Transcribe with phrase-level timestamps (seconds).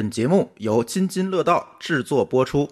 [0.00, 2.66] 本节目由津津乐道制作播出。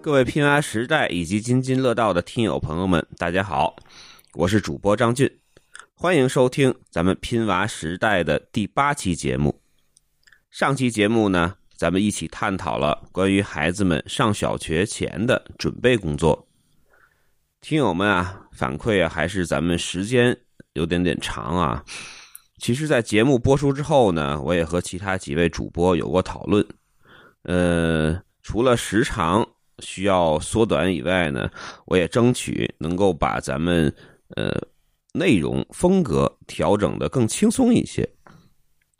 [0.00, 3.74] 各位拼娃时代以及津津乐道的听友朋友们，大家好，
[4.34, 5.28] 我是主播张俊，
[5.96, 9.60] 欢迎收听咱们拼娃时代的第八期节目。
[10.48, 16.46] 上期节目呢，咱们一起探讨了关于孩子们上小学前的准备工作。
[17.60, 20.36] 听友们啊，反馈啊，还是咱们时间
[20.74, 21.84] 有点点长啊。
[22.58, 26.64] 其实，在节目播出之后呢，我也和其他几位主播有过讨论。
[27.42, 29.44] 呃，除了时长
[29.80, 31.50] 需要缩短以外呢，
[31.86, 33.92] 我也争取能够把咱们
[34.36, 34.54] 呃
[35.12, 38.08] 内容风格调整的更轻松一些。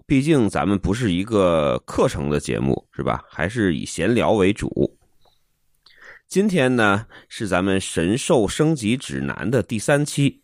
[0.05, 3.23] 毕竟咱们不是一个课程的节目，是吧？
[3.31, 4.99] 还是以闲聊为主。
[6.27, 10.42] 今天呢是咱们神兽升级指南的第三期。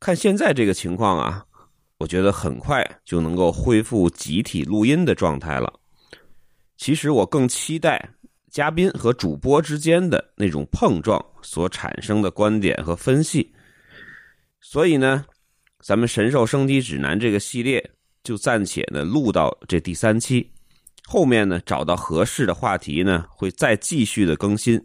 [0.00, 1.44] 看现在这个情况啊，
[1.98, 5.72] 我觉得很快就能够恢复集体录音的状态了。
[6.76, 8.08] 其实我更期待
[8.50, 13.52] 嘉宾和主播之间的那种碰撞所产生的观点和分析。
[14.60, 15.24] 所以呢，
[15.80, 17.90] 咱们神兽升级指南这个系列
[18.22, 20.48] 就暂且呢录到这第三期。
[21.04, 24.80] 后面呢，找到合适的话题呢，会再继续的更新。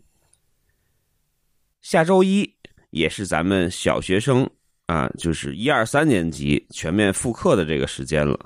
[1.81, 2.49] 下周一
[2.91, 4.49] 也是咱们小学生
[4.85, 8.39] 啊，就是一二三年级全面复课的这个时间了。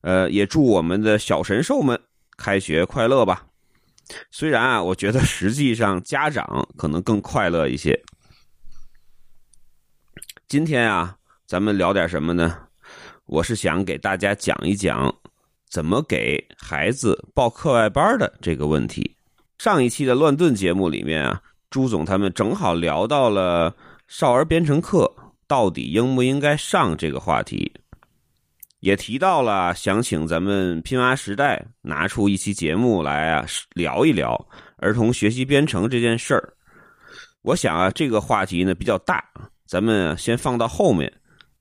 [0.00, 1.98] 呃，也祝我们的小神兽们
[2.36, 3.46] 开学快乐吧。
[4.30, 7.98] 虽然啊，我觉得实际上家长可能更快乐一些。
[10.48, 12.58] 今天啊，咱们聊点什么呢？
[13.26, 15.14] 我是想给大家讲一讲。
[15.70, 19.16] 怎么给孩子报课外班的这个问题？
[19.56, 23.74] 上一期的乱炖节目里面啊，朱总他们正好聊到了
[24.06, 25.10] 少儿编程课
[25.52, 27.70] 到底应不应该上这个话题，
[28.80, 34.34] 也提到了想请咱们拼娃时代拿出一期节目来啊聊一聊
[34.78, 36.54] 儿童学习编程这件事儿。
[37.42, 39.22] 我想啊，这个话题呢比较大，
[39.66, 41.12] 咱们先放到后面，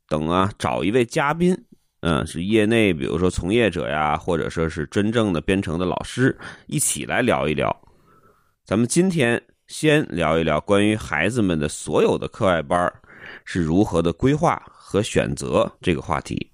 [0.08, 1.54] 等啊找一位嘉宾。
[2.00, 6.34] 嗯，是业内，比如说从业者呀，或者说是真正的编程的老师，
[6.68, 7.70] 一起来聊一聊。
[8.64, 12.94] 咱们今天先聊一聊关于孩子们的所有的课外班儿
[13.46, 16.52] 是如何的规划和选择这个话题。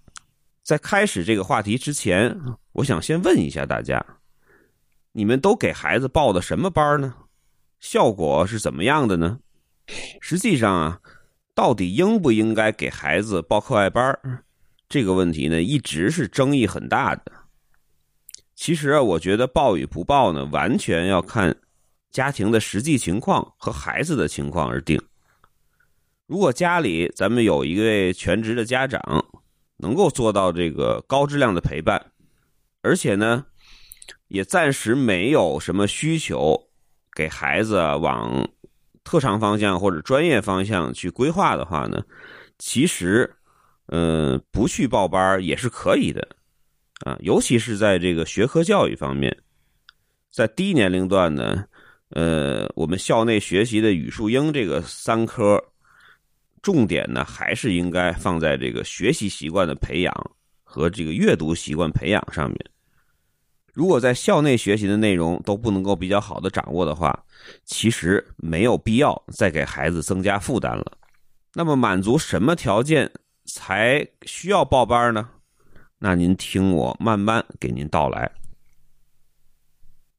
[0.63, 2.37] 在开始这个话题之前，
[2.73, 4.05] 我想先问一下大家：
[5.13, 7.13] 你们都给孩子报的什么班呢？
[7.79, 9.39] 效果是怎么样的呢？
[10.19, 10.99] 实际上啊，
[11.55, 14.19] 到底应不应该给孩子报课外班？
[14.89, 17.31] 这个问题呢，一直是争议很大的。
[18.55, 21.55] 其实啊，我觉得报与不报呢，完全要看
[22.11, 25.01] 家庭的实际情况和孩子的情况而定。
[26.27, 29.01] 如果家里咱们有一位全职的家长，
[29.77, 32.11] 能够做到这个高质量的陪伴，
[32.81, 33.45] 而且呢，
[34.27, 36.69] 也暂时没有什么需求
[37.15, 38.47] 给孩子往
[39.03, 42.03] 特长方向或者专业方向去规划的话呢，
[42.59, 43.33] 其实。
[43.89, 46.27] 嗯，不去报班也是可以的，
[47.05, 49.33] 啊，尤其是在这个学科教育方面，
[50.29, 51.63] 在低年龄段呢，
[52.09, 55.63] 呃，我们校内学习的语数英这个三科，
[56.67, 60.13] 重点呢还是应该放在这个学习习惯的培养
[60.65, 62.59] 和这个阅读习惯培养上面。
[63.71, 67.17] 如果在校内学习的内容都不能够比较好的掌握的话，
[67.63, 70.91] 其实没有必要再给孩子增加负担了。
[71.53, 73.09] 那么满足什么条件？
[73.45, 75.29] 才需要报班呢？
[75.99, 78.29] 那您听我慢慢给您道来。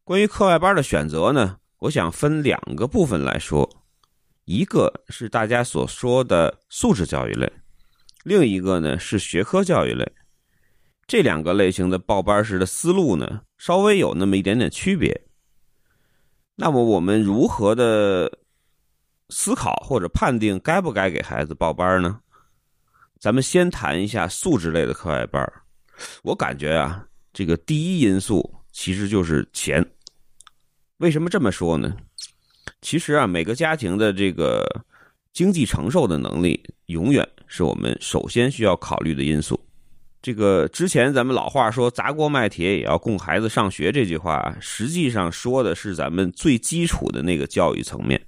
[0.03, 3.69] 关于课外班的选择呢，我想分两个部分来说，
[4.49, 7.53] 一个是大家所说的素质教育类，
[8.25, 10.11] 另一个呢是学科教育类。
[11.07, 15.21] 这两个类型的报班时的思路呢，稍微有那么一点点区别。
[16.57, 18.39] 那么我们如何的
[19.29, 22.19] 思考或者判定该不该给孩子报班呢？
[23.21, 25.47] 咱们先谈一下素质类的课外班
[26.23, 29.85] 我感觉啊，这个第一因素其实就是钱。
[30.97, 31.95] 为什么这么说呢？
[32.81, 34.65] 其实啊，每个家庭的这个
[35.33, 39.59] 经济承受的能力，永远是我们首先需要考虑的因素。
[40.21, 48.21] 这个之前咱们老话说“砸锅卖铁也要供孩子上学”这句话，实际上说的是咱们最基础的那个教育层面，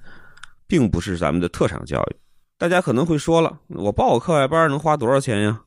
[0.68, 2.16] 并不是咱们的特长教育。
[2.56, 5.62] 大家可能会说了，我报个课外班能花多少钱呀？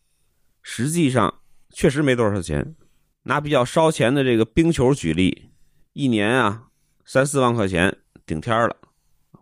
[0.62, 1.34] 实际上
[1.72, 2.76] 确实没多少钱。
[3.24, 5.50] 拿比较烧钱的这个冰球举例，
[5.94, 6.64] 一年啊
[7.06, 8.76] 三四万块钱顶天了。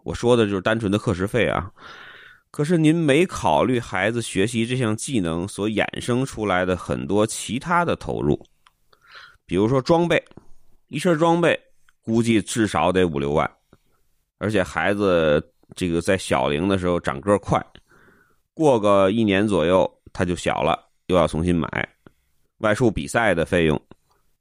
[0.03, 1.71] 我说的就是单纯的课时费啊。
[2.49, 8.37] 可是您没考虑孩子学习这项技能所衍生出来的很多其他的投入，
[9.45, 10.21] 比如说装备，
[10.87, 11.57] 一身装备
[12.01, 13.49] 估计至少得五六万，
[14.37, 15.41] 而且孩子
[15.77, 17.65] 这个在小龄的时候长个快，
[18.53, 21.69] 过个一年左右他就小了，又要重新买，
[22.57, 23.81] 外出比赛的费用，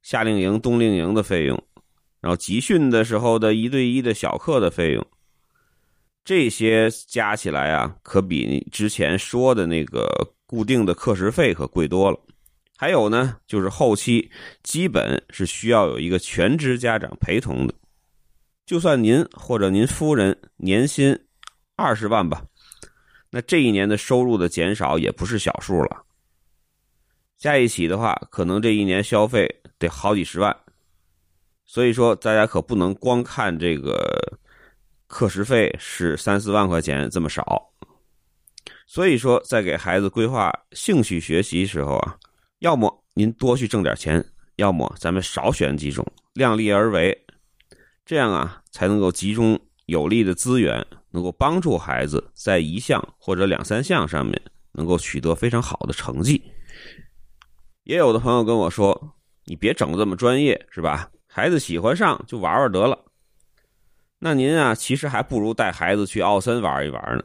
[0.03, 1.57] 夏令营、冬令营的费用，
[2.21, 5.07] 然后集训的时候的一对一的小课的费用。
[6.25, 10.07] 这些加起来啊，可比你之前说的那个
[10.47, 12.21] 固定的课时费可贵多了。
[12.77, 14.31] 还有呢，就是后期
[14.63, 17.75] 基本是需要有一个全职家长陪同的。
[18.67, 21.19] 就算您或者您夫人年薪
[21.75, 22.45] 二十万吧，
[23.31, 26.05] 那这一年的收入的减少也不是小数了。
[27.37, 30.57] 加一起的话，可能这一年消费得好几十万。
[31.73, 34.39] 所以说，大家可不能光看这个。
[35.07, 37.73] 课时费是三四万块钱这么少，
[38.87, 42.17] 所以说在给孩子规划兴趣学习时候啊，
[42.61, 44.25] 要么您多去挣点钱，
[44.55, 47.25] 要么咱们少选几种，量力而为，
[48.05, 54.41] 这样啊才能够集中有力的资源，能够帮助孩子在一项或者两三项上面
[54.73, 56.41] 能够取得非常好的成绩。
[57.83, 61.11] 也有的朋友跟我说：“你别整这么专业，是吧？
[61.33, 62.99] 孩子喜欢上就玩玩得了。”
[64.19, 67.25] 那您啊，其实还不如带孩子去奥森玩一玩呢，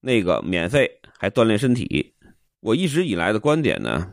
[0.00, 2.14] 那个免费还锻炼身体。
[2.60, 4.10] 我一直以来的观点呢，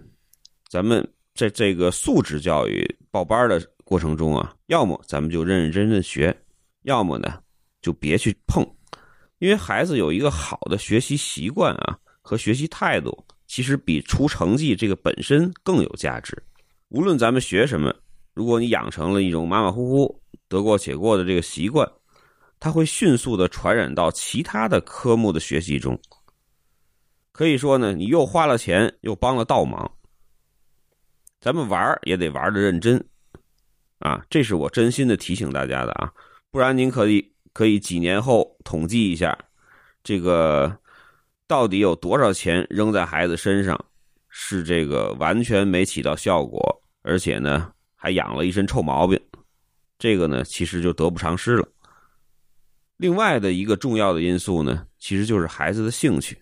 [0.67, 6.35] 咱们在这个素质教育报班的过程中啊，要么咱们就认认真真学，
[6.81, 7.41] 要么呢
[7.81, 8.65] 就别去碰，
[9.37, 16.35] 因为孩子有一个好的学习习惯啊和学习态度，其实比出成绩这个本身更有价值。
[16.89, 17.93] 无论咱们学什么，
[18.37, 20.21] 如果你养成了一种马马虎虎。
[20.49, 21.85] 得过且过的这个习惯，
[22.57, 25.99] 它会迅速的传染到其他的科目的学习中。
[27.33, 29.91] 可以说呢，你又花了钱，又帮了倒忙。
[31.41, 33.05] 咱们玩也得玩的认真，
[33.99, 36.09] 啊，这是我真心的提醒大家的啊，
[36.49, 39.37] 不然您可以可以几年后统计一下，
[40.03, 40.73] 这个
[41.45, 43.77] 到底有多少钱扔在孩子身上，
[44.29, 49.19] 是这个完全没起到效果，而且呢还养了一身臭毛病。
[49.99, 51.67] 这个呢，其实就得不偿失了。
[52.95, 56.39] 另外的一个重要的因素呢，其实就是孩子的兴趣。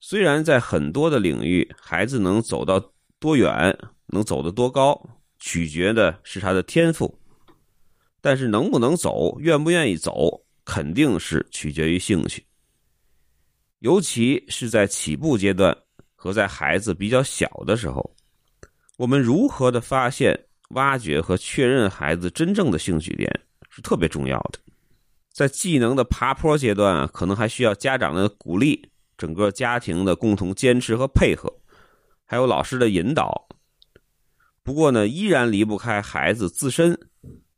[0.00, 3.76] 虽然在很多的领域，孩子能走到多远，
[4.06, 5.00] 能走得多高，
[5.38, 7.18] 取决的是他的天赋，
[8.20, 12.44] 但是能不能走，愿不愿意走，肯定是取决于兴趣。
[13.80, 15.76] 尤其是在起步阶段
[16.14, 18.14] 和在孩子比较小的时候，
[18.96, 20.46] 我们如何的发现？
[20.70, 23.30] 挖掘和确认孩子真正的兴趣点
[23.68, 24.58] 是特别重要的。
[25.30, 31.52] 在技能的爬坡阶段，可能还需要家长的鼓励，整个家庭的共同坚持和配合，
[32.24, 33.46] 还有老师的引导。
[34.64, 36.98] 不过呢，依然离不开孩子自身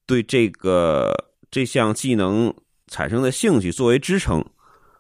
[0.04, 1.14] 对这个
[1.50, 2.52] 这项技能
[2.88, 4.44] 产生的兴趣作为支撑，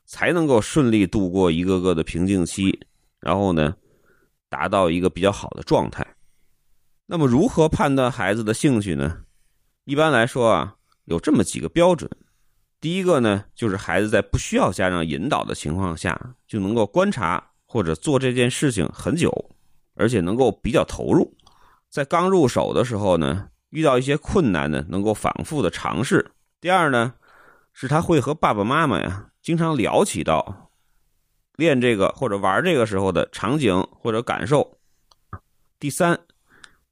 [0.06, 2.78] 才能够顺利度过一个个的瓶颈期，
[3.20, 3.74] 然后呢，
[4.48, 6.06] 达到一个比较好的状态。
[7.08, 9.18] 那么，如何判断孩子的兴趣呢？
[9.84, 10.74] 一般来说啊，
[11.04, 12.10] 有这么几个标准。
[12.80, 19.32] 第一个呢，就是孩子在不需要家长引导的情况下，就能够观察或者做这件事情很久，
[19.94, 21.32] 而且能够比较投入。
[21.88, 26.32] 在刚入手的时候呢，遇到一些困难呢，能够反复的尝试。
[26.60, 27.14] 第二呢，
[27.72, 30.72] 是他会和爸爸妈妈呀，经常聊起到
[31.54, 34.76] 练这个或者玩这个时候的场景或者感受。
[35.78, 36.18] 第三。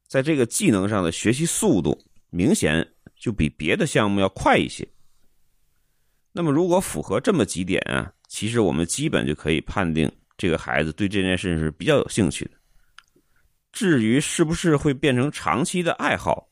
[0.07, 2.87] 在这个技能上的学习速度明显
[3.19, 4.87] 就比别的项目要快一些。
[6.31, 12.51] 那么，如果符合这么几点啊，其实我们基本就可以判定这个孩子对这件事是比较有兴趣的。
[13.71, 16.47] 至于是不是会变成长期的爱好，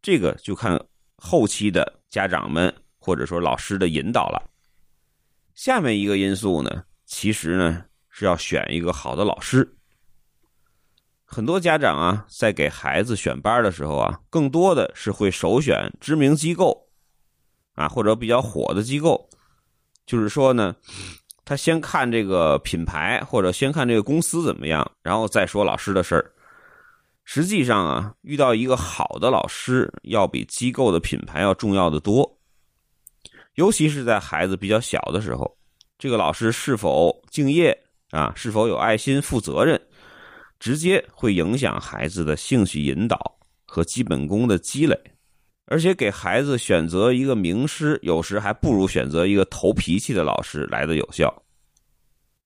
[0.00, 0.78] 这个就看
[1.16, 4.50] 后期的家长们或者说老师的引导了。
[5.54, 9.66] 下面一个因素呢，其实呢是要选一个好的老师。
[11.34, 16.78] 很多家长啊，在给孩子选班的时候啊，更多的是会首选知名机构，
[17.72, 19.26] 啊，或者比较火的机构。
[20.04, 20.76] 就是说呢，
[21.42, 26.30] 他先看这个品牌，或者先看这个公司怎么样，然后再说老师的事儿。
[27.24, 32.30] 实际上啊，遇到一个好的老师，要比机构的品牌要重要的多。
[33.54, 35.50] 尤其是在孩子比较小的时候，
[35.98, 37.74] 这个老师是否敬业
[38.10, 39.80] 啊，是否有爱心、负责任。
[40.62, 43.18] 直接会影响孩子的兴趣引导
[43.64, 44.96] 和基本功的积累。
[45.66, 51.34] 而且给孩子选择一个名师，有时还不如选择一个投脾气的老师来的有效。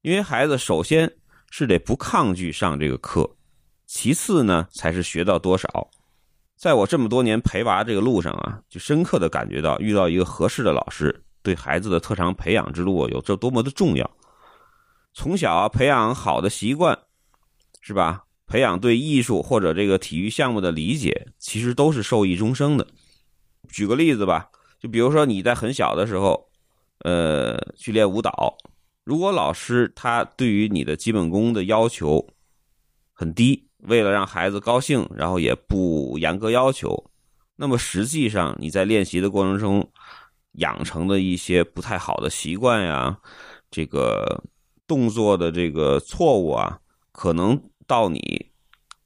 [0.00, 1.12] 因为孩子首先
[1.50, 3.28] 是得不抗拒上这个课，
[3.84, 5.68] 其次呢才是学到多少。
[6.56, 14.10] 在我这么多年陪娃这个路上啊，就深刻的感觉到，遇到一个合适的老师，对孩子的特长培养之路有着多么的重要。
[15.12, 16.98] 从小培养好的习惯，
[17.86, 18.24] 是吧？
[18.48, 22.84] 培养对艺术或者这个体育项目的理解，其实都是受益终生的。
[23.68, 24.50] 举个例子吧，
[24.80, 26.48] 就比如说你在很小的时候，
[27.04, 28.58] 呃，去练舞蹈，
[29.04, 32.28] 如果老师他对于你的基本功的要求
[33.12, 33.68] 很低。
[33.82, 37.08] 为了让孩子高兴，然后也不严格要求，
[37.54, 39.88] 那么实际上你在练习的过程中
[40.54, 43.16] 养成的一些不太好的习惯呀，
[43.70, 44.42] 这个
[44.88, 46.80] 动作的这个错误啊，
[47.12, 48.50] 可能到你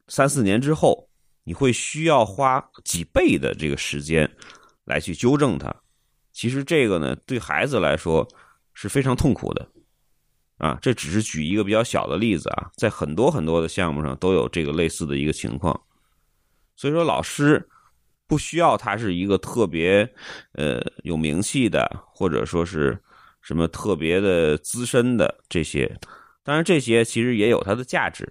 [0.09, 1.09] 三四年之后，
[1.45, 4.31] 你会需要花几倍的这个时间
[4.85, 5.75] 来去纠正它。
[6.33, 8.27] 其实这个呢，对孩子来说
[8.75, 9.69] 是非常痛苦的。
[10.59, 15.81] 啊，这只是举一个比较小的例子啊，在很多很多的项目上都有这个类似的一个情况，
[16.77, 17.67] 所以说老师
[18.27, 20.07] 不需要他是一个特别
[20.53, 23.03] 呃有名气的，或者说是
[23.41, 25.99] 什么特别的资深的这些，
[26.45, 28.31] 当然这些其实也有它的价值，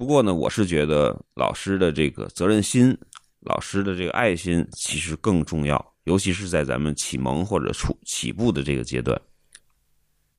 [0.00, 2.96] 不过呢，我是觉得老师的这个责任心、
[3.40, 9.20] 老师的这个爱心其实更重要，尤其是在咱们启蒙或者初起步的这个阶段。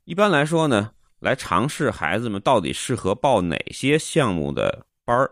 [0.05, 0.89] 一般来说呢，
[1.19, 5.29] 来尝试孩子们到底适合报哪些项目的班儿，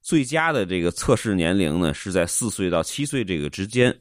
[0.00, 3.92] 最佳的这个测试年龄呢是在四岁到七岁这个之间。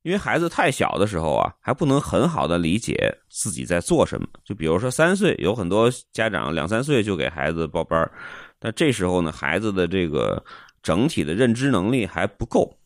[0.00, 4.28] 因为孩子太小的时候啊，还不能很好的理解自己在做什么。
[4.44, 8.12] 就比如说三岁，有很多家长两三岁就给孩子报班儿，
[8.58, 10.44] 但这时候呢，孩子的这个
[10.82, 12.78] 整体的认知能力还不够。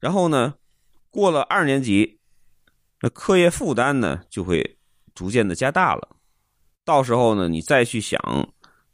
[0.00, 0.54] 然后呢，
[1.10, 2.18] 过了二年级，
[3.00, 4.78] 那课业负担呢就会。
[5.14, 6.16] 逐渐的加大了，
[6.84, 8.20] 到时候呢，你再去想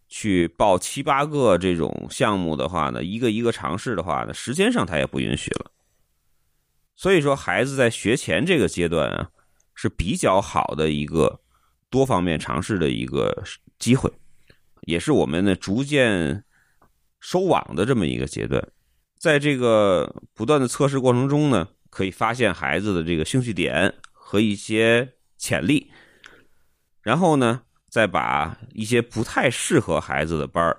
[0.07, 5.71] 去报七八个这种项目的话呢，一个一个尝试的话呢，时间上他也不允许了。
[6.95, 9.31] 所以说，孩子在学前这个阶段啊，
[9.75, 11.40] 是比较好的一个
[11.88, 13.43] 多方面尝试的一个
[13.79, 14.12] 机会，
[14.90, 16.44] 也是我们呢逐渐
[17.20, 18.62] 收网的这么一个阶段。
[19.18, 25.90] 在这个不断的测试过程中呢，可以发现孩子的这个兴趣点和一些潜力。
[27.02, 30.76] 然后呢，再把一些不太适合孩子的班儿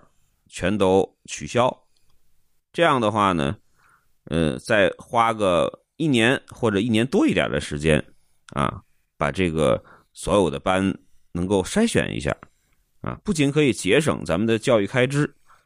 [0.47, 1.85] 全都取消。
[2.73, 3.57] 这样的话呢，
[4.25, 8.03] 呃，再花个一年或者一年多一点的时间
[8.53, 8.81] 啊，
[9.17, 10.97] 把这个所有的班
[11.33, 12.35] 能够筛选一下
[13.01, 15.21] 啊，不仅可以节省咱们的教育开支，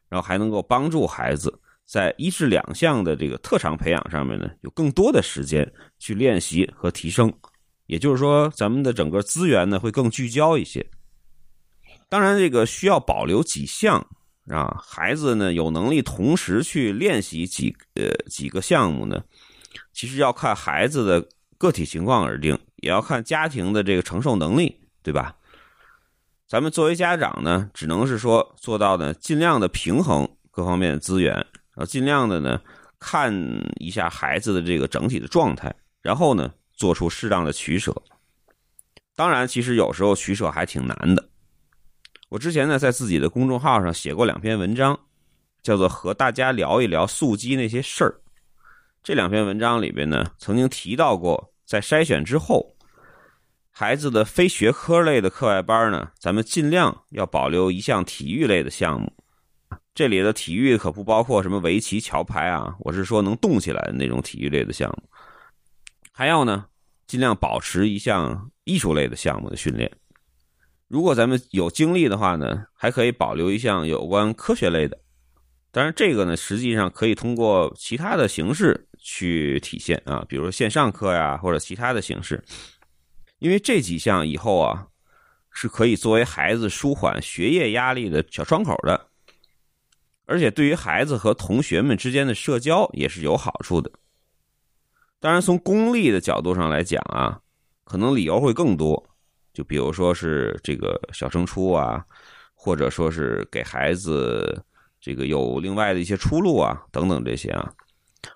[0.10, 1.54] 然后还能够帮助孩子
[1.86, 7.32] 在一至两项的这个特长培养上面呢，有更多的时间去练习和提升。
[7.88, 10.84] 也就是说，咱们的整个资源呢会更聚焦一些。
[12.10, 14.04] 当然，这个需要保留几项
[14.48, 19.24] 啊，孩子呢有能力同时去练习几呃几个项目呢，
[19.94, 21.28] 其实要看孩子的
[21.58, 25.36] 个体情况而定，也要看家庭的这个承受能力，对吧？
[26.48, 32.60] 咱们作为家长呢，只能是说做到呢，尽量的平衡各方面的资源，然后尽量的呢
[33.00, 33.34] 看
[33.80, 36.52] 一下孩子的这个整体的状态，然后呢。
[36.78, 37.96] 做出适当的取舍，
[39.16, 41.30] 当然，其实有时候取舍还挺难的。
[42.28, 45.00] 我之前呢，在自己的公众号上写过两篇文章，
[45.64, 48.10] 叫做《和大家聊一聊素鸡那些事儿》。
[49.02, 52.75] 这两篇文章里边呢，曾经提到过，在筛选之后，
[53.78, 59.12] 孩子的非学科类的课外班呢，咱们尽量要保留一项体育类的项目。
[59.94, 65.10] 这里的体育可不包括什么围棋、桥牌啊，我是说能动起来的那种体育类的项目。
[66.14, 66.68] 还要呢，
[67.06, 69.92] 尽量保持一项艺术类的项目的训练。
[70.88, 74.98] 如果咱们有精力的话呢，还可以保留一项有关科学类的。
[75.70, 82.42] 当然，这个呢，实际上可以通过其他的形式去体现啊，比如说线上课呀，或者其他的形式。
[83.46, 84.88] 因为这几项以后啊，
[85.52, 89.06] 是可以作为孩子舒缓学业压力的小窗口的，
[90.26, 93.92] 而且对于孩子和同学们之间的社交也是有好处的。
[95.20, 97.40] 当然，从功利的角度上来讲啊，
[97.84, 99.12] 可能理由会更多。
[99.54, 102.04] 就比如说是这个小升初啊，
[102.56, 104.60] 或者说是给孩子
[105.00, 107.72] 这个有另外的一些出路啊，等等这些啊。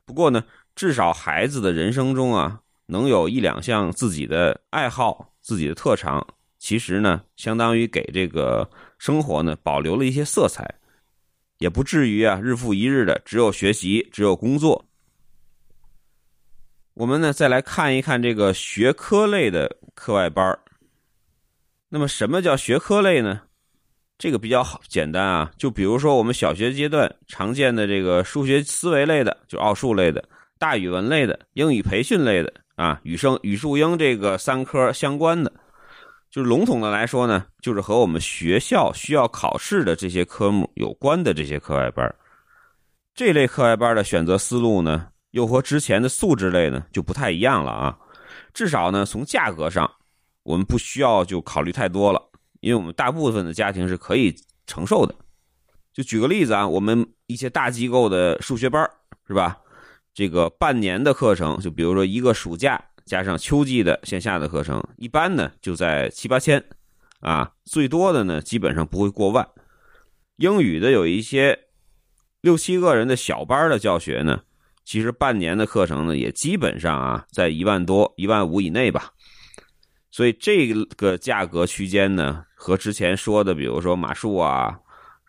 [0.05, 0.43] 不过呢，
[0.75, 6.25] 至少孩子的人生中啊，能有一两项自己的爱好、自己的特长，
[6.57, 8.67] 其实呢，相当于给这个
[8.97, 10.67] 生活呢保留了一些色彩，
[11.59, 14.83] 也不至于啊日复一日的只有学习、只有工作。
[16.95, 20.59] 我们呢再来看一看这个学科类的课外班
[21.87, 23.41] 那么什么叫学科类呢？
[24.17, 30.27] 这个比较好简单啊，就比如说我们小学阶段常见的这个数学思维类的，就奥数类的、
[30.57, 35.51] 大语文类的、英语培训类的啊，语声语数英这个三科相关的，
[36.31, 42.15] 就是笼统的来说呢，就是和我们学校需要考试的这些科目有关的这些课外班
[43.13, 47.97] 这类课外班的选择思路呢，又和之前的素质类呢就不太一样了啊。
[48.53, 49.91] 至少呢，从价格上，
[50.43, 52.29] 我们不需要就考虑太多了。
[52.61, 54.33] 因为我们大部分的家庭是可以
[54.67, 55.13] 承受的，
[55.91, 58.89] 就举个例子啊，我们一些大机构的数学班
[59.27, 59.57] 是吧？
[60.19, 66.61] 这个半年的课程，就比如说一个暑假加上秋季的线下的课程，一般呢就在七八千，
[67.21, 69.47] 啊，最多的呢基本上不会过万。
[70.35, 71.57] 英语的有一些
[72.41, 74.41] 六七个人的小班的教学呢，
[74.83, 79.13] 其实半年的课程呢也基本上啊在一万多、一万五以内吧。
[80.11, 84.77] 所以这个价格区间呢，和之前说的，比如说马术啊、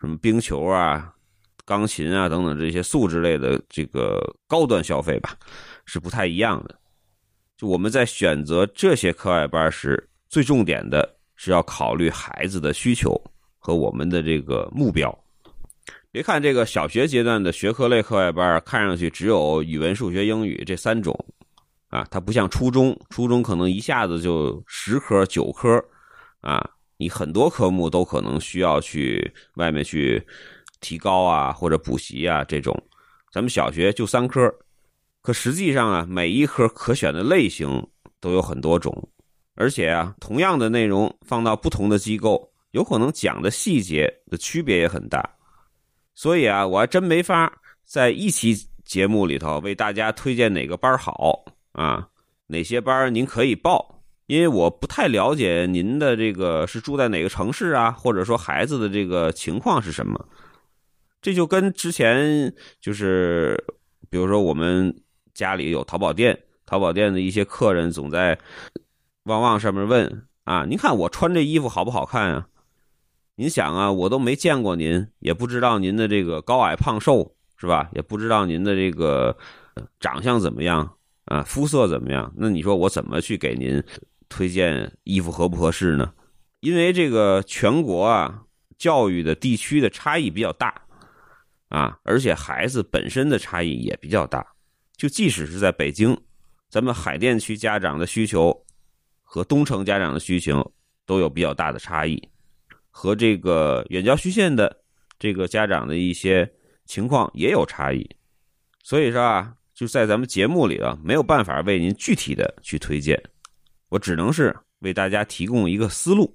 [0.01, 1.13] 什么冰球啊、
[1.71, 5.37] 钢琴啊等等这些素质类的这个高端消费吧，
[5.85, 6.77] 是不太一样的。
[7.55, 13.15] 就我们在选择这些课外班时，最重点的是要考虑孩子的需求
[13.57, 15.17] 和我们的这个目标。
[16.11, 21.17] 别看这个小学阶段的学科类课外班，看上去只有语文、数学、英语这三种。
[21.87, 25.81] 啊，它不像初中，初中可能一下子就十科九科，
[26.41, 30.25] 啊，你很多科目都可能需要去外面去
[30.81, 32.77] 提高啊，或者补习啊这种。
[33.31, 34.53] 咱们小学就三科，
[35.21, 37.81] 可实际上啊，每一科可选的类型
[38.19, 39.09] 都有很多种，
[39.55, 45.23] 而且啊，同样的内容放到不同的机构，有可能讲的细节的区别也很大。
[46.13, 47.51] 所以啊，我还真没法
[47.85, 51.45] 在一期节目里头为大家推荐哪个班好。
[51.71, 52.05] 啊，
[52.47, 54.03] 哪些班您可以报？
[54.27, 60.27] 因为我不太了解您的这个是住在哪个城市啊，或者说孩子的这个情况是什么。
[61.21, 63.61] 这就跟之前就是，
[64.09, 64.93] 比如说我们
[65.33, 68.37] 家里有淘宝店，淘宝店的一些客人总在
[69.23, 72.47] 旺旺上面问啊，您看我穿这衣服好不好看啊？
[73.35, 77.89] 您想啊，我都没见过您，也不知道您的这个高矮胖瘦是吧？
[77.93, 79.37] 也不知道您的这个
[79.99, 80.97] 长相怎么样。
[81.25, 82.33] 啊，肤色怎么样？
[82.35, 83.81] 那你说我怎么去给您
[84.27, 86.11] 推荐衣服合不合适呢？
[86.59, 88.43] 因为这个全国啊，
[88.77, 90.80] 教育的地区的差异比较大
[91.71, 94.45] 啊，而且孩子本身的差异也比较大。
[94.95, 96.15] 就即使是在北京，
[96.69, 98.55] 咱们海淀区家长的需求
[99.23, 100.71] 和东城家长的需求
[101.05, 102.21] 都有比较大的差异，
[102.89, 104.83] 和这个远郊区县的
[105.17, 106.47] 这个家长的一些
[106.85, 108.07] 情况也有差异。
[108.83, 109.55] 所以说啊。
[109.73, 113.19] 就在咱们节目里啊，没有办法为您具体的去推荐，
[113.89, 116.31] 我只能是为大家提供一个思路，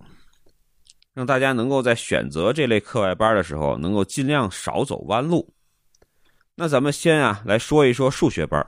[1.17, 5.51] 让大家能够在选择这类课外班的时候，能够尽量少走弯路。
[6.55, 8.65] 那咱们先啊来说一说数学班，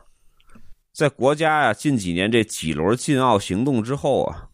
[0.95, 4.49] 在国家呀近几年这几轮禁奥行动之后啊，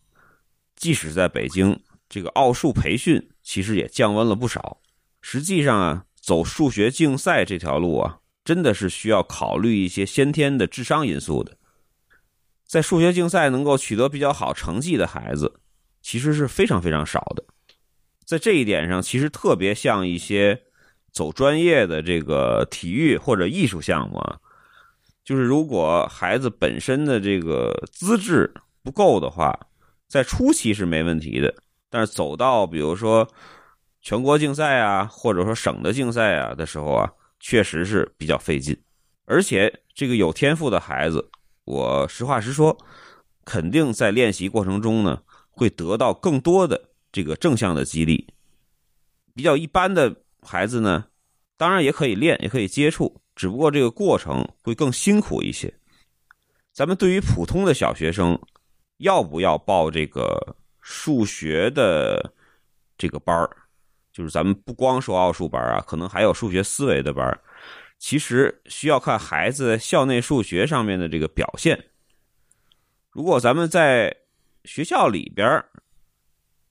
[0.74, 1.78] 即使在北京，
[2.08, 4.76] 这个奥数培训其实也降温了不少。
[5.20, 8.18] 实际上啊，走数学竞赛这条路啊。
[8.44, 11.56] 真的是需要考虑一些先天的智商因素的，
[12.66, 15.60] 在数学竞赛能够取得比较好成绩的孩子，
[16.02, 17.42] 其实是非常非常少的。
[18.24, 20.60] 在这一点上，其实特别像一些
[21.12, 24.38] 走专业的这个体育或者艺术项目啊，
[25.24, 29.58] 就是如果孩子本身的这个资质不够的话，
[30.08, 31.54] 在初期是没问题的，
[31.90, 33.28] 但是走到比如说
[34.02, 37.10] 全国竞赛啊，或者说省的竞赛啊的时候啊。
[37.40, 38.74] 确实是比较费劲，
[39.26, 41.28] 而且这个有天赋的孩子，
[41.66, 42.74] 我实话实说，
[43.44, 46.80] 肯定在练习过程中呢，会得到更多的
[47.14, 48.26] 这个正向的激励。
[49.34, 51.06] 比较一般的孩子呢，
[51.56, 55.72] 当然也可以练，也可以接触，只不过这个过程会更辛苦一些。
[56.72, 58.36] 咱们对于普通的小学生，
[58.96, 62.34] 要不要报这个数学的
[62.98, 63.48] 这个班儿？
[64.12, 67.40] 就是咱们不光说奥数班啊，可能还有数学思维的班
[67.98, 71.80] 其实需要看孩子校内数学上面的这个表现。
[73.10, 74.14] 如果咱们在
[74.64, 75.68] 学校里边儿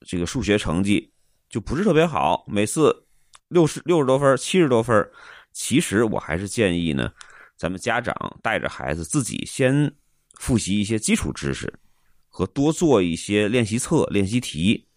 [0.06, 1.12] 这个数学成绩
[1.50, 3.06] 就不是特别好，每次
[3.48, 5.10] 六十六十多分、七十多分，
[5.52, 7.12] 其实我还是建议呢，
[7.56, 9.94] 咱们家长带着孩子自己先
[10.36, 11.72] 复习一些基础知识，
[12.28, 14.88] 和多做一些练习册、练习题。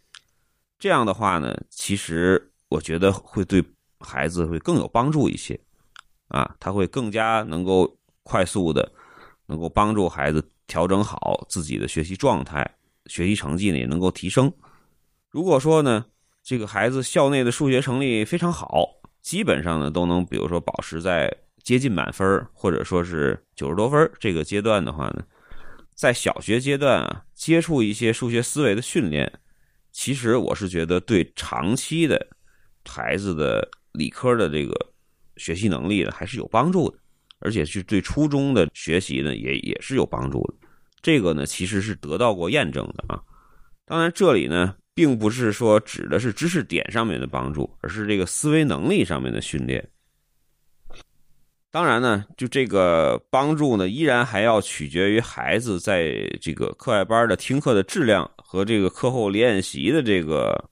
[0.78, 3.62] 这样的话呢，其实我觉得会对
[4.00, 5.58] 孩子会更有帮助一些，
[6.28, 8.90] 啊，他会更加能够快速的
[9.46, 12.68] 能够帮助孩子调整好自己的学习状态，
[13.06, 14.52] 学习成绩呢也能够提升。
[15.30, 16.04] 如果说呢，
[16.42, 18.88] 这个孩子校内的数学成绩非常好，
[19.22, 21.30] 基本上呢都能，比如说保持在
[21.62, 25.24] 接近满分，或者说是九十多分这个阶段的话呢，
[25.94, 29.40] 在小学阶段啊，接触一些数学思维的训练，
[29.92, 32.26] 其实我是觉得对长期的
[32.84, 34.74] 孩子的理科的这个
[35.36, 36.98] 学习能力呢还是有帮助的。
[37.40, 40.54] 而且是对初中的学习呢，也也是有帮助的。
[41.02, 43.22] 这个呢，其实是得到过验证的啊。
[43.84, 49.86] 当然，这里呢，并不是说指的是知识点上面的帮助，而是这个思维能力上面的训练。
[51.70, 60.70] 当然呢，就这个帮助呢，依然还要取决于孩子在这个课外班的听课的质量和这个课后练习的这个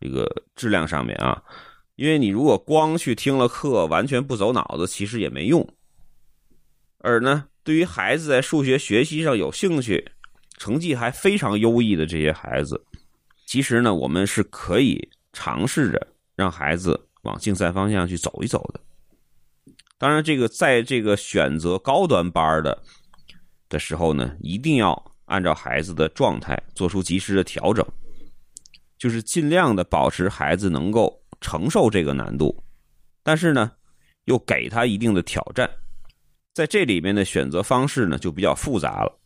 [0.00, 1.42] 这个质量上面啊。
[1.96, 5.68] 因为你如果光去听了课，完全不走脑子，其实也没用。
[7.00, 10.10] 而呢，对于孩子在数学学习上有兴趣、
[10.56, 12.82] 成绩还非常优异的这些孩子，
[13.52, 18.80] 其实呢，我们是可以尝试着让孩子往竞赛方向去走一走的。
[19.98, 22.82] 当然，这个在这个选择高端班的
[23.68, 27.86] 的时候呢，一定要按照孩子的状态做出及时的调整，
[28.96, 32.64] 就是尽量的保持孩子能够承受这个难度，
[33.22, 33.72] 但是呢，
[34.24, 35.68] 又给他一定的挑战。
[36.54, 39.20] 在这里面的选择方式呢，就比较复杂了，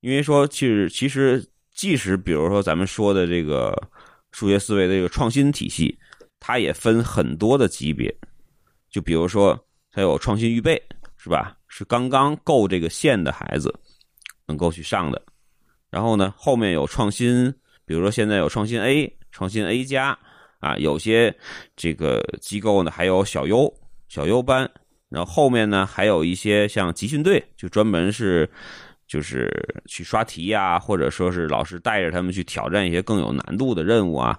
[0.00, 3.80] 因为说其实其实即使比如说咱们说的这个
[4.32, 5.96] 数学思维的这个创新体系，
[6.40, 8.12] 它也分很多的级别，
[8.90, 9.56] 就比如说
[9.92, 10.82] 它有创新预备，
[11.16, 11.56] 是吧？
[11.68, 13.72] 是刚刚够这个线的孩子
[14.46, 15.22] 能够去上的，
[15.90, 17.52] 然后呢，后面有创新，
[17.84, 20.18] 比如说现在有创新 A、创新 A 加
[20.58, 21.32] 啊，有些
[21.76, 23.72] 这个机构呢还有小优、
[24.08, 24.68] 小优班。
[25.08, 28.50] 然后后面呢，还有一些像集训队，就专门是
[29.06, 29.48] 就是
[29.86, 34.38] 去刷题呀，或者说是老师带着他们去挑战一些更有难度的任务啊，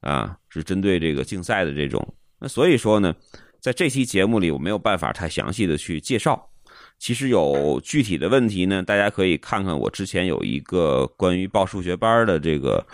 [0.00, 2.06] 啊，是针对这个竞赛的这种。
[2.38, 3.14] 那所以说呢，
[3.60, 6.50] 在这期节目里，我没有办法太详细的去介绍。
[6.98, 12.86] 其实有具体的问题呢，大家可以看看我之前有一个关于报数学班的这个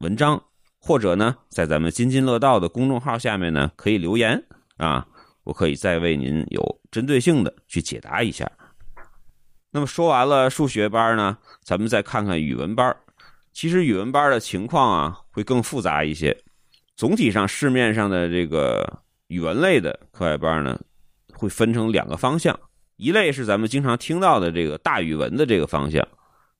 [0.00, 0.42] 文章，
[0.78, 4.42] 或者呢，在咱们津津乐道的公众号下面呢，可以留言
[4.76, 5.06] 啊。
[5.44, 8.50] 我可以再为您有针对性的去解答一下。
[9.70, 12.96] 那么说完了数学班呢，咱们再看看语文班。
[13.52, 16.36] 其实语文班的情况啊会更复杂一些。
[16.96, 20.80] 总体上市面上的这个语文类的课外班呢，
[21.34, 22.58] 会分成两个方向。
[22.96, 26.06] 一类是咱们经常听到的这个大语文的这个方向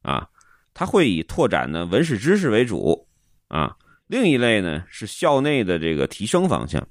[0.03, 0.29] 啊，
[0.75, 3.09] 它会以拓展呢文史知识为主
[3.49, 3.77] 啊。
[4.07, 6.87] 另一类呢是校内的这个提升方向。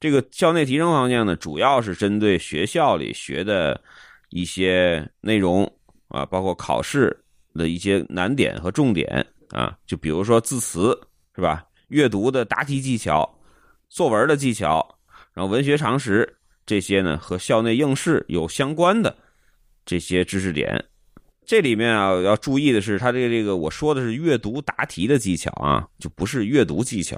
[0.00, 3.80] 这个校内提升方向呢，主要是针对学校里学的
[4.30, 5.64] 一些内容
[6.08, 7.16] 啊，包括考试
[7.54, 10.98] 的一些难点和重点啊，就比如说字词
[11.34, 11.64] 是吧？
[11.88, 13.28] 阅读的答题技巧、
[13.88, 14.86] 作文的技巧，
[15.32, 16.36] 然后文学常识
[16.66, 19.16] 这些呢，和校内应试有相关的
[19.86, 20.84] 这些知识点。
[21.46, 27.16] 这里面啊，要注意的是，它这个这个我说的是阅读答题的技巧啊，就不是阅读技巧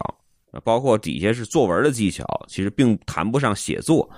[0.53, 0.61] 啊。
[0.63, 4.09] 包括底下是作文的技巧，其实并谈不上写作，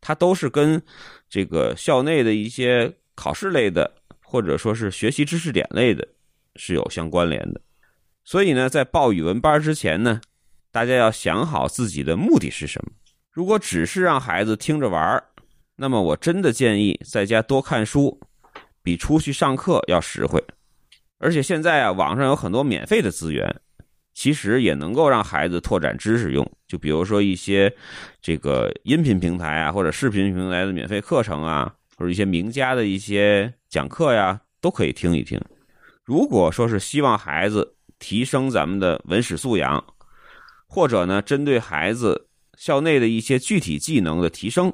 [0.00, 0.80] 它都是跟
[1.28, 3.90] 这个校内的一些考试类的，
[4.22, 6.06] 或者说是学习知识点类的，
[6.56, 7.60] 是有相关联的。
[8.24, 10.20] 所以呢，在报语文班之前呢，
[10.70, 12.92] 大家要想好自己的目的是什么。
[13.30, 15.22] 如果只是让孩子听着玩
[15.76, 18.20] 那么我真的建议在家多看书，
[18.82, 20.42] 比出去上课要实惠。
[21.18, 23.60] 而且现在啊，网上有很多免费的资源。
[24.18, 27.72] 其实也能够让孩子拓展知识用，就比如说一些
[28.20, 35.40] 这个音频平台啊，或者视频平台的免费课程啊，或者一些名家的一些讲课呀，都可以听一听。
[36.02, 39.84] 如果说是希望孩子提升咱们的文史素养，
[40.66, 42.26] 或者呢，针对孩子
[42.56, 44.72] 校内的一些具体技能的提升，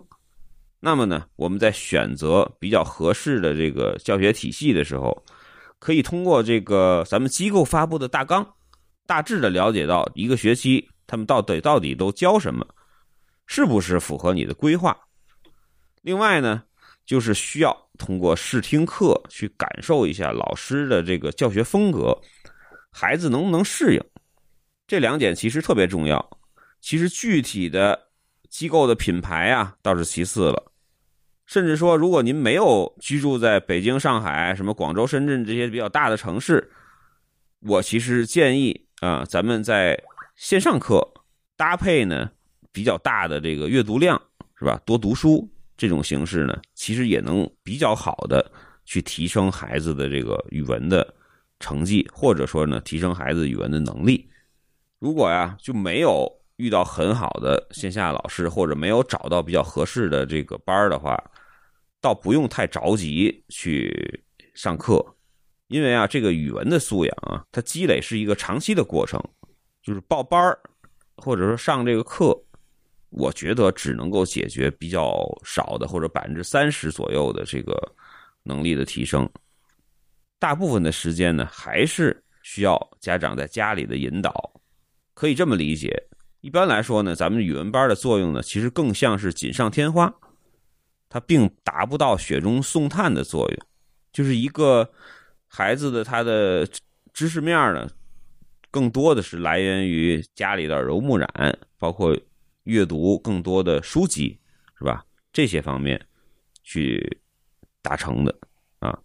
[0.81, 5.23] 那么呢，我们在选择比较合适的这个教学体系的时候，
[5.79, 8.43] 可以通过这个咱们机构发布的大纲。
[9.07, 12.67] 大致的了解到一个学期他们到底到底都教什么，
[13.47, 14.99] 是不是符合你的规划？
[16.01, 16.63] 另外呢，
[17.05, 22.19] 就是需要通过试听课去感受一下老师的这个教学风格，
[22.91, 24.03] 孩子能不能适应？
[24.87, 26.39] 这两点其实特别重要。
[26.81, 28.09] 其实具体的
[28.49, 30.73] 机构的品牌啊倒是其次了，
[31.47, 36.71] 甚至说如果您没有居住在北京、上海、什么广州、深圳这些比较大的城市，
[37.61, 38.84] 我其实建议。
[39.05, 40.03] 啊，咱们在
[40.35, 41.07] 线上课
[41.59, 42.31] 搭配呢
[42.73, 44.19] 比较大的这个阅读量
[44.59, 44.81] 是吧？
[44.87, 48.51] 多读书这种形式呢，其实也能比较好的
[48.87, 51.15] 去提升孩子的这个语文的
[51.61, 54.27] 成绩，或者说呢，提升孩子语文的能力。
[54.99, 61.23] 如果呀，就没有遇到很好的线下老师，或者没有找到比较合适的这个班的话，
[62.01, 65.14] 倒不用太着急去上课，
[65.75, 69.21] 因为啊，这个语文的素养啊，它积累是一个长期的过程，
[69.83, 70.57] 就是报班儿
[71.17, 72.41] 或者说上这个课。
[73.11, 77.77] 我觉得只能够解决比较少的或者百分之三十左右的这个
[78.45, 79.29] 能力的提升，
[80.39, 84.33] 大部分的时间呢还是需要家长在家里的引导。
[85.13, 86.01] 可以这么理解，
[86.41, 90.13] 一般来说呢，咱们语文班的作用呢，其实更像是锦上添花，
[91.09, 93.59] 它并达不到雪中送炭的作用。
[94.13, 94.89] 就是一个
[95.55, 96.67] 孩子的他的
[97.13, 97.89] 知识面呢，
[98.71, 101.29] 更多的是来源于家里的耳濡目染，
[101.79, 102.19] 包括。
[102.65, 104.41] 阅读更多的书籍，
[104.79, 105.05] 是吧？
[105.35, 106.01] 这些方面
[106.63, 107.21] 去
[107.83, 108.35] 达成的
[108.79, 108.99] 啊，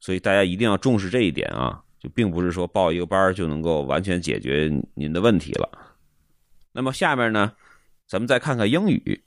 [0.00, 5.94] 所以大家一定要重视这一点啊，就并不是说报一个班就能够完全解决您的问题了。
[6.72, 7.52] 那么下面呢，
[8.08, 9.22] 咱们再看看英语。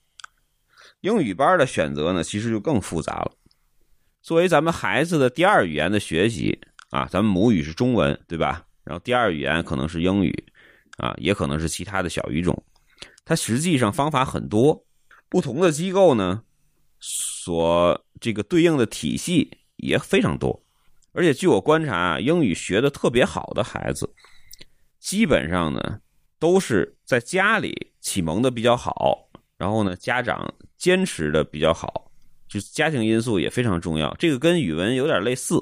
[0.99, 3.31] 英语班的选择呢，其实就更复杂了。
[4.25, 6.59] 作为咱们孩子的第二语言的学习
[6.89, 8.65] 啊，咱们母语是中文，对吧？
[8.83, 10.33] 然后第二语言可能是英语
[10.97, 12.63] 啊，也可能是其他的小语种。
[13.23, 14.83] 它实际上方法很多，
[15.29, 16.41] 不同的机构呢，
[16.99, 20.65] 所这个对应的体系也非常多。
[21.11, 24.11] 而且据我观察啊，英语学的特别好的孩子，
[24.99, 25.99] 基本上呢
[26.39, 32.04] 都是在家里启蒙的比较好，然后呢家长坚持的比较好，
[32.47, 34.15] 就是家庭因素也非常重要。
[34.19, 35.55] 这个跟语文有点类似，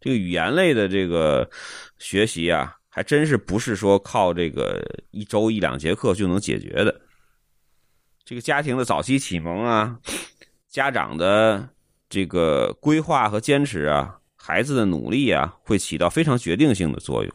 [0.00, 1.48] 这个语言类的这个
[1.98, 2.74] 学习啊。
[2.88, 6.98] 还真是不是说靠这个一周一两节课就能解决的。
[8.24, 10.00] 这个家庭的早期启蒙啊，
[10.66, 11.68] 家长的
[12.08, 17.30] 这个规划和坚持啊，孩子的努力啊，会起到非常决定性的作用。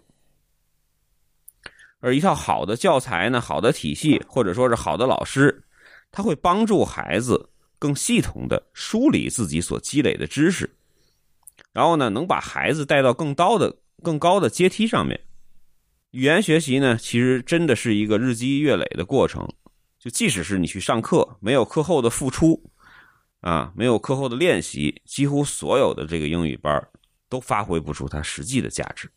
[1.99, 5.63] 而一套好的教材呢，好的体系，或者说是好的老师，
[6.11, 7.50] 他会帮助孩子
[7.81, 10.69] 更系统的梳理自己所积累的知识，
[11.73, 15.19] 然后呢，能把孩子带到更高的、更高的阶梯上面。
[16.11, 19.49] 语言学习呢，其实真的是一个日积月累的过程。
[19.97, 22.69] 就即使是你去上课，没有课后的付出，
[23.39, 26.87] 啊，没有课后的练习，几乎所有的这个英语班
[27.27, 29.09] 都发挥不出它实际的价值。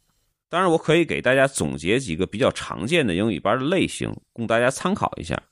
[0.49, 5.43] 当然，我可以给大家总结几个比较常见的英语班的类型，供大家参考一下。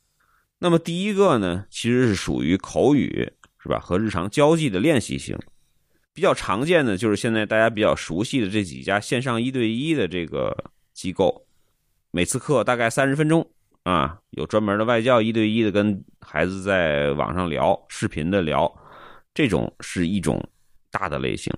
[0.62, 3.79] 那么第一个呢，其实是属于口语，是吧？
[3.79, 5.37] 和日常交际的练习型。
[6.14, 10.57] 比较常见的就是现在大家比较熟悉的这几家线上一对一的这个。
[10.94, 11.46] 机构
[12.11, 13.51] 每次课大概三十分钟
[13.83, 18.70] 啊，有专门的外教一对一的跟孩子在网上聊，视频的聊，
[19.33, 20.46] 这种是一种
[20.90, 21.51] 大的类型。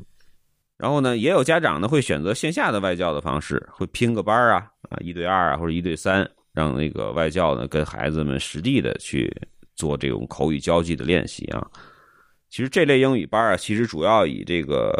[0.79, 9.31] 然后呢，也有家长呢会选择线下的外教的方式，会拼个班啊啊，一对二啊或者一对三，让那个外教呢跟孩子们实地的去
[9.75, 11.71] 做这种口语交际的练习啊。
[12.49, 14.95] 其实这类英语班啊，其实主要以这个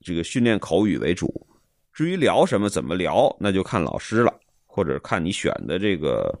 [0.00, 1.46] 这个训练口语为主。
[1.92, 4.32] 至于聊什么、怎么聊，那就看老师了，
[4.64, 6.32] 或者看你选的这个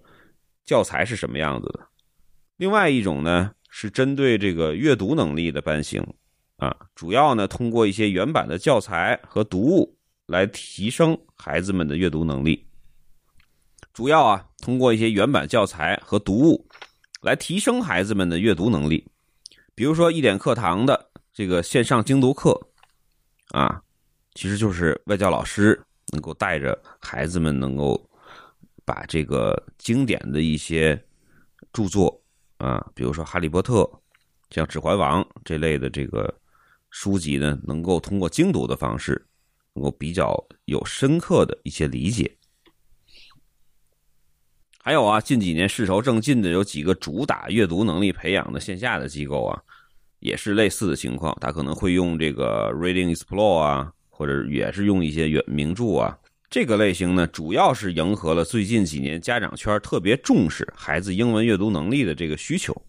[0.64, 1.80] 教材是什么样子的。
[2.56, 6.00] 另外一种呢，是针对这个阅读能力的班型，
[6.56, 12.64] 啊，主要呢通过一些原版的教材和读物来提升孩子们的阅读能力。
[14.00, 16.66] 主要啊，通过一些原版教材和读物
[17.20, 19.06] 来提升孩子们的阅读能力。
[19.74, 22.58] 比如说一点课堂的这个线上精读课，
[23.50, 23.82] 啊。
[24.34, 25.78] 其实就是外教老师
[26.14, 28.02] 能够带着孩子们，能够
[28.86, 30.98] 把这个经典的一些
[31.70, 32.18] 著作
[32.56, 33.82] 啊，比如说《哈利波特》、
[34.48, 36.34] 像《指环王》这类的这个
[36.88, 39.22] 书籍呢，能够通过精读的方式，
[39.74, 42.34] 能够比较有深刻的一些理解。
[44.82, 49.62] 还有啊，近几年势头正劲的有几个主打阅读能力培养的线下的机构啊，
[50.20, 53.92] 也是类似的情况，他可能会用这个 Reading Explore 啊。
[54.12, 56.18] 或者也是用一些原名著啊，
[56.50, 62.82] 这个类型呢，主要是迎合了最近几年家长圈特别重视孩子英文阅读能力的这个需求，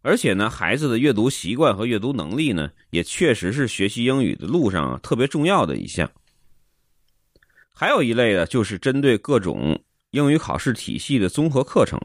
[0.00, 6.10] 而且呢，孩子的阅读习惯和阅读能力呢，也确实是学习英语的路上特别重要的一项。
[7.70, 9.78] 还有一类呢，就是针对各种
[10.14, 12.00] 英语考试体系的综合课程，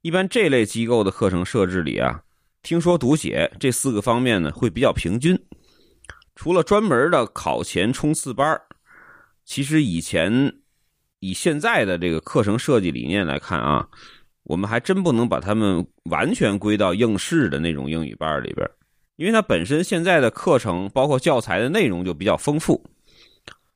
[0.00, 2.22] 一般这类机构的课程设置里啊，
[2.62, 5.38] 听说读写这四个方面呢，会比较平均。
[6.34, 8.58] 除了专门的考前冲刺班
[9.44, 10.50] 其实以前
[11.20, 13.86] 以现在的这个课程设计理念来看啊，
[14.44, 18.66] 我们还真不能把他们完全归到应试的那种英语班里边
[19.16, 22.82] 因为它本身现在的课程包括教材的内容就比较丰富，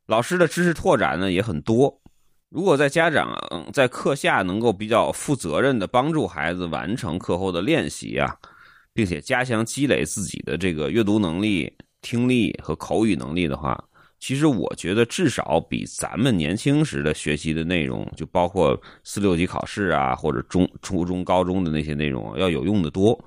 [0.06, 2.00] 老师的知识拓展呢也很多。
[2.50, 3.36] 如果在家长
[3.74, 8.34] 在课下能够比较负责任的帮助孩子完成课后的练习啊，
[8.94, 13.78] 并且加强积累自己的这个阅读能力、听力和口语能力的话，
[14.18, 23.22] 其实我觉得至少比咱们年轻时的学习的内容，就包括四六级考试啊，或者中初中、高中的那些内容要有用的多。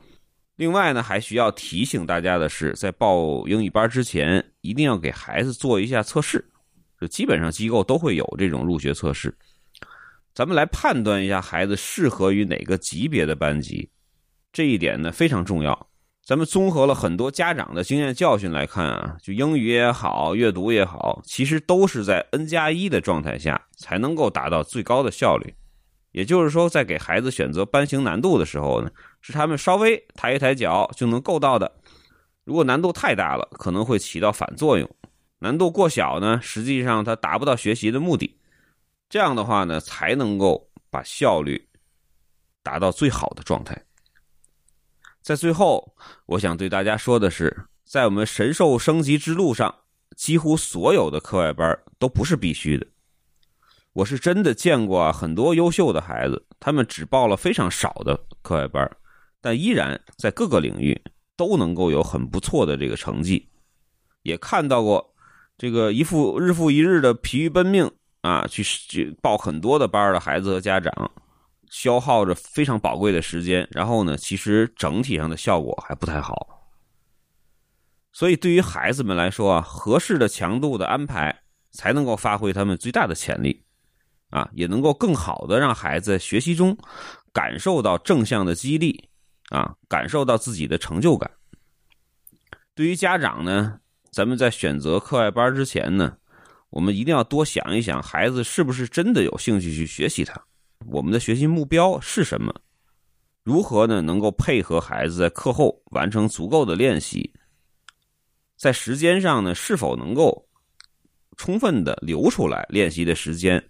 [0.56, 6.44] 另外呢，还需要提醒大家的是，在报英语班之前，一定要给孩子做一下测试。
[7.02, 9.36] 就基本上机构都会有这种入学测试，
[10.36, 13.90] 咱们来判断一下孩子适合于哪个级别的班级，
[14.54, 15.88] 这一点呢非常重要。
[16.24, 25.52] 咱们综合了很多家长的经验教训来看啊，就英语也好，阅读也好，其实都是在 N 加一的状态下才能够达到最高的效率。
[26.12, 31.72] 也就是说，在给孩子选择班型难度的时候呢，是他们稍微抬一抬脚就能够到的。
[32.44, 34.88] 如果难度太大了，可能会起到反作用。
[35.44, 38.38] 难度过小呢，实际上它达不到学习的目的。
[39.10, 41.68] 这样的话呢，才能够把效率
[42.62, 43.76] 达到最好的状态。
[45.24, 45.96] 在最后，
[46.28, 49.76] 我想对大家说的是，在我们神兽升级之路上，
[50.16, 52.86] 几乎所有的课外班都不是必须的。
[53.94, 58.98] 我是真的见过，很多优秀的孩子，他们只报了非常少的课外班，
[59.42, 61.02] 但依然在各个领域
[61.36, 63.50] 都能够有很不错的这个成绩。
[64.22, 65.11] 也看到过。
[65.62, 67.88] 这个一复日复一日的疲于奔命
[68.22, 70.92] 啊，去去报很多的班的孩子和家长，
[71.70, 76.66] 消耗着非常宝贵的时间，然后呢，其实整体上的效果还不太好。
[78.12, 81.44] 所以，对于孩子们来说啊，合适的强度的安排，
[81.74, 83.64] 才能够发挥他们最大的潜力，
[84.32, 86.76] 啊，也能够更好的让孩子学习中
[87.32, 89.08] 感受到正向的激励，
[89.52, 91.30] 啊，感受到自己的成就感。
[92.74, 93.78] 对于家长呢？
[94.12, 96.18] 咱们在选择课外班之前呢，
[96.70, 100.36] 我们一定要多想一想，孩子是不是真的有兴趣去学习它？
[100.88, 102.54] 我们的学习目标是什么？
[103.44, 104.02] 如何呢？
[104.02, 107.34] 能够配合孩子在课后完成足够的练习？
[108.58, 110.46] 在时间上呢，是否能够
[111.38, 113.64] 充分的留出来练习的时间？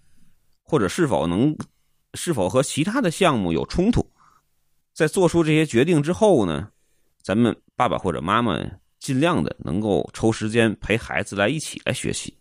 [0.60, 1.56] 或者是否能
[2.14, 4.04] 是否和其他的项目有冲突？
[4.92, 6.68] 在做出这些决定之后呢，
[7.22, 8.58] 咱们爸爸或者妈妈。
[9.02, 12.32] 尽量的能够抽时间陪孩子来一起来学习，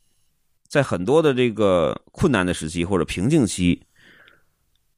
[0.67, 3.82] 在很多的这个困难的时期或者瓶颈期，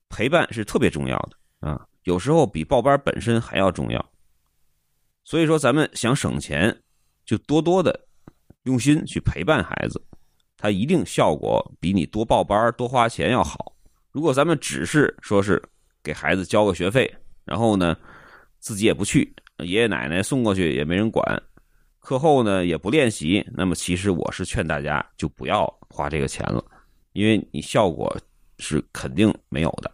[0.10, 4.12] 陪伴是特别重要的啊，有时候比报班本身还要重要。
[5.24, 6.78] 所以说，咱们想省钱，
[7.26, 7.98] 就多多的
[8.64, 10.06] 用心去陪伴孩子，
[10.58, 13.74] 他一定效果比你多报班多花钱要好。
[14.12, 15.64] 如果咱们只是说是
[16.04, 17.10] 给孩子交个学费，
[17.46, 17.96] 然后呢，
[18.60, 21.24] 自己也不去，爷爷奶奶送过去也没人管。
[22.04, 26.62] 课后呢也不练习，那么其实我是劝大家就不要花这个钱了，
[27.14, 28.14] 因为你效果
[28.60, 29.90] 是肯定没有的，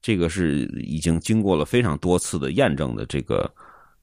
[0.00, 3.48] 这个是已经经过了非常多次的验证的这个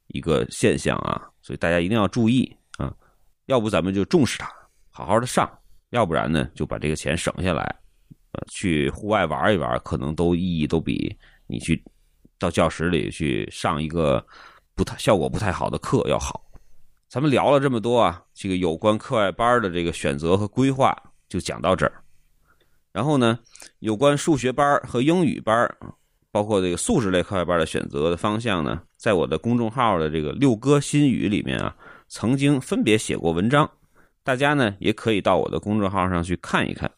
[0.09, 2.93] 一个现象啊，所以大家一定要注意啊，
[3.47, 4.47] 要不咱们就重视它，
[4.91, 5.49] 好好的上，
[5.89, 7.63] 要不然呢就把这个钱省下来，
[8.33, 11.17] 呃，去户外玩一玩，可能都意义都比
[11.47, 11.83] 你去
[12.37, 14.23] 到教室里去上一个
[14.75, 16.45] 不太效果不太好的课要好。
[17.09, 20.95] 咱们聊了这么多啊，这个有关课外班的这个选择和规划
[21.27, 21.91] 就讲到这儿。
[22.91, 23.39] 然后呢，
[23.79, 25.67] 有关数学班和英语班，
[26.29, 31.75] 包括这个素质类课外班的选择的方向呢，在我的公众号的这个六哥心语里面啊，
[32.07, 33.67] 曾经分别写过文章，
[34.23, 36.91] 大家呢也可以到我的公众号上去看一看，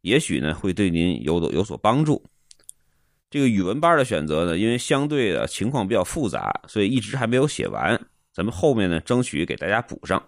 [0.00, 2.24] 也许呢会对您有有所帮助。
[3.28, 8.00] 这个语文班的选择呢，因为相对的情况比较复杂，所以一直还没有写完。
[8.34, 10.20] 咱们后面呢，争取给大家补上。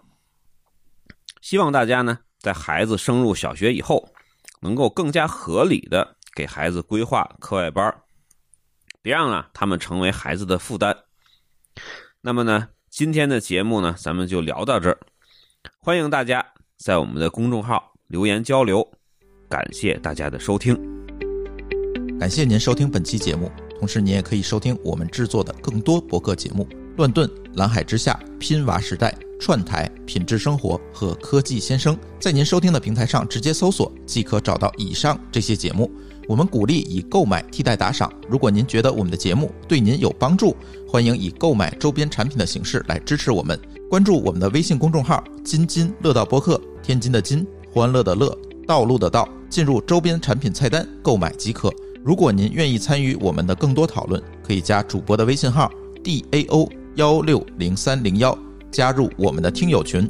[1.41, 4.13] 希望大家呢，在孩子升入小学以后，
[4.61, 7.93] 能够更加合理的给孩子规划课外班，
[9.01, 10.97] 别让啊他们成为孩子的负担。
[12.21, 14.97] 那么呢，今天的节目呢，咱们就聊到这儿。
[15.79, 16.45] 欢迎大家
[16.77, 18.89] 在我们的公众号留言交流，
[19.49, 20.75] 感谢大家的收听。
[22.17, 26.67] 感谢您收听本期节目，同时您也可以收听我们制作的更多博客节目。
[26.97, 35.89] 乱炖、蓝海之下、拼娃时代、串台、品质生活和科技先生，在您收听的平台上直接搜索即可找到以上这些节目。
[36.27, 38.11] 我们鼓励以购买替代打赏。
[38.27, 43.57] 如果您觉得我们的节目对您有帮助，欢迎以购买周边产品的形式来支持我们。
[43.89, 48.35] 关注我们的微信公众号“津津乐道播客”，天津的津，欢乐的乐，
[48.65, 51.71] 道路的道，进入周边产品菜单购买即可。
[52.03, 55.71] 如果您愿意参与我们的更多讨论，可以加主播的微信号
[56.03, 56.67] d a o。
[56.97, 58.35] 幺六零三零幺，
[58.71, 60.09] 加入我们的听友群。